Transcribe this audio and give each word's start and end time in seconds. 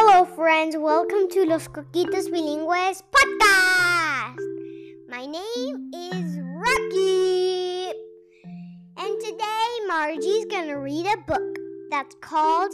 Hello, 0.00 0.24
friends. 0.24 0.76
Welcome 0.76 1.28
to 1.30 1.44
Los 1.44 1.66
Coquitos 1.66 2.30
Bilingües 2.30 3.02
podcast. 3.10 4.38
My 5.08 5.26
name 5.26 5.90
is 5.92 6.38
Rocky. 6.38 7.90
And 8.96 9.18
today, 9.18 9.70
Margie's 9.88 10.44
going 10.44 10.68
to 10.68 10.76
read 10.76 11.04
a 11.04 11.16
book 11.26 11.58
that's 11.90 12.14
called 12.20 12.70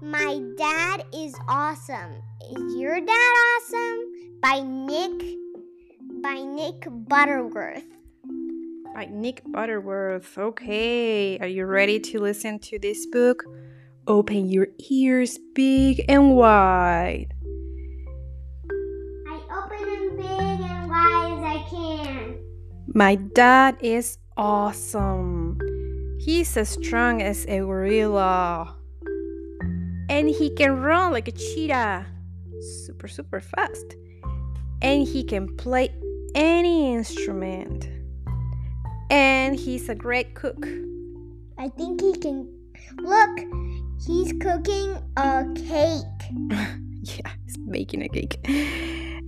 My 0.00 0.40
Dad 0.56 1.04
is 1.12 1.34
Awesome. 1.46 2.22
Is 2.50 2.74
Your 2.74 3.02
Dad 3.02 3.32
Awesome? 3.44 4.40
by 4.40 4.60
Nick 4.64 5.36
by 6.22 6.40
Nick 6.40 6.88
Butterworth. 6.88 7.84
By 8.94 9.10
Nick 9.12 9.42
Butterworth. 9.44 10.38
Okay, 10.38 11.38
are 11.38 11.48
you 11.48 11.66
ready 11.66 12.00
to 12.00 12.18
listen 12.18 12.58
to 12.60 12.78
this 12.78 13.04
book? 13.04 13.44
Open 14.08 14.48
your 14.48 14.68
ears 14.88 15.36
big 15.56 16.04
and 16.08 16.36
wide. 16.36 17.26
I 19.28 19.40
open 19.50 19.82
them 19.84 20.16
big 20.16 20.60
and 20.70 20.88
wide 20.88 21.32
as 21.32 21.42
I 21.42 21.66
can. 21.68 22.38
My 22.94 23.16
dad 23.16 23.78
is 23.80 24.18
awesome. 24.36 25.58
He's 26.20 26.56
as 26.56 26.68
strong 26.68 27.20
as 27.20 27.46
a 27.46 27.58
gorilla. 27.58 28.76
And 30.08 30.28
he 30.28 30.54
can 30.54 30.80
run 30.80 31.10
like 31.10 31.26
a 31.26 31.32
cheetah. 31.32 32.06
Super, 32.86 33.08
super 33.08 33.40
fast. 33.40 33.96
And 34.82 35.04
he 35.04 35.24
can 35.24 35.56
play 35.56 35.92
any 36.36 36.94
instrument. 36.94 37.88
And 39.10 39.58
he's 39.58 39.88
a 39.88 39.96
great 39.96 40.36
cook. 40.36 40.64
I 41.58 41.70
think 41.70 42.00
he 42.00 42.12
can. 42.12 42.48
Look, 42.98 43.40
he's 44.04 44.32
cooking 44.40 44.98
a 45.16 45.44
cake. 45.54 46.38
yeah, 47.02 47.30
he's 47.44 47.58
making 47.58 48.02
a 48.02 48.08
cake. 48.08 48.38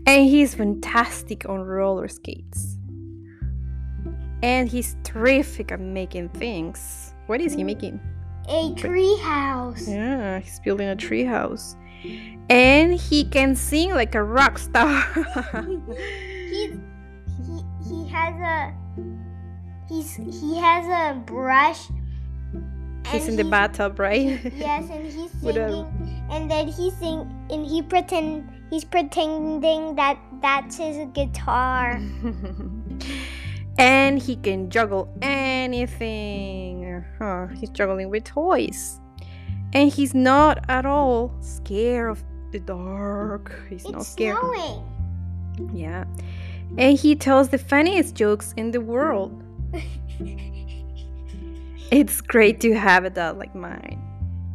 And 0.06 0.24
he's 0.24 0.55
fantastic 0.55 1.48
on 1.48 1.61
roller 1.61 2.08
skates. 2.08 2.77
And 4.42 4.69
he's 4.69 4.96
terrific 5.05 5.72
at 5.72 5.80
making 5.80 6.30
things. 6.30 7.14
What 7.27 7.41
is 7.41 7.55
he 7.55 7.64
making? 7.64 8.00
A 8.48 8.72
tree 8.74 9.16
house. 9.19 9.86
Yeah, 9.86 10.39
he's 10.39 10.61
building 10.61 10.89
a 10.89 10.96
tree 10.96 11.24
house. 11.24 11.77
And 12.48 12.94
he 12.94 13.24
can 13.24 13.55
sing 13.55 13.91
like 13.91 14.14
a 14.14 14.22
rock 14.22 14.58
star. 14.58 15.02
He's 16.48 16.72
he 17.46 17.62
he 17.86 18.08
has 18.08 18.34
a 18.41 18.74
he's 19.89 20.14
he 20.14 20.56
has 20.56 20.86
a 20.86 21.19
brush. 21.19 21.89
He's 23.07 23.29
in 23.29 23.37
the 23.37 23.45
bathtub, 23.45 23.99
right? 23.99 24.41
Yes, 24.55 24.91
and 24.91 25.05
he's 25.07 25.17
a- 25.17 25.29
singing, 25.55 26.27
and 26.31 26.51
then 26.51 26.69
he 26.69 26.91
sing, 26.91 27.31
and 27.51 27.67
he 27.67 27.83
pretend 27.83 28.49
he's 28.71 28.85
pretending 28.85 29.95
that 29.97 30.19
that's 30.43 30.77
his 30.77 31.07
guitar. 31.15 32.01
and 33.79 34.19
he 34.19 34.37
can 34.37 34.71
juggle 34.71 35.09
anything. 35.23 37.05
Huh, 37.19 37.47
he's 37.49 37.71
juggling 37.71 38.11
with 38.11 38.25
toys. 38.25 39.01
And 39.75 39.93
he's 39.93 40.15
not 40.15 40.65
at 40.69 40.87
all 40.87 41.35
scared 41.41 42.11
of 42.11 42.25
the 42.53 42.59
dark. 42.61 43.53
He's 43.69 43.85
not 43.85 44.05
scared. 44.05 44.37
It's 44.39 44.47
scared. 44.47 44.83
snowing. 45.57 45.71
Yeah. 45.75 46.05
And 46.79 46.99
he 46.99 47.15
tells 47.15 47.49
the 47.51 47.59
funniest 47.59 48.15
jokes 48.15 48.55
in 48.57 48.71
the 48.71 48.81
world. 48.81 49.43
It's 51.91 52.20
great 52.20 52.61
to 52.61 52.75
have 52.75 53.05
a 53.05 53.11
dad 53.11 53.39
like 53.39 53.55
mine. 53.55 54.03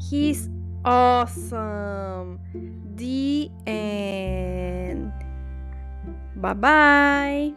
He's 0.10 0.50
awesome. 0.86 2.40
The 2.96 3.50
end. 3.66 5.12
Bye 6.36 6.54
bye. 6.54 7.54